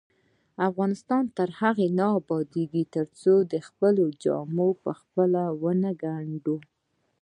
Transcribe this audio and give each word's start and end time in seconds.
افغانستان 0.69 1.23
تر 1.37 1.49
هغو 1.59 1.85
نه 1.99 2.05
ابادیږي، 2.19 2.83
ترڅو 2.95 3.33
خپلې 3.67 4.05
جامې 4.23 4.69
پخپله 4.83 5.43
ونه 5.61 5.91
ګنډو. 6.01 6.57